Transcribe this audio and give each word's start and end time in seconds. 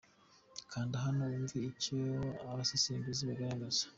Kanda 0.71 0.95
hano 1.05 1.21
wumve 1.29 1.57
icyo 1.71 1.99
abasesenguzi 2.51 3.21
bagaragaza. 3.29 3.83